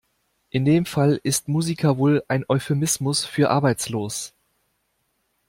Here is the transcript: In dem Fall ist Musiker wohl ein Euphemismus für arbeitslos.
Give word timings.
In 0.49 0.65
dem 0.65 0.87
Fall 0.87 1.19
ist 1.21 1.47
Musiker 1.47 1.95
wohl 1.99 2.23
ein 2.27 2.43
Euphemismus 2.49 3.23
für 3.23 3.51
arbeitslos. 3.51 4.33